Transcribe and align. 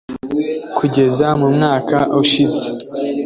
Kugeza 0.77 1.27
mu 1.39 1.47
mwaka 1.55 1.97
ushize 2.21 2.65